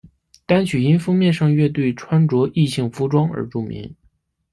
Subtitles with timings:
[0.47, 3.95] 单曲因封面上乐队穿着异性服装而著名。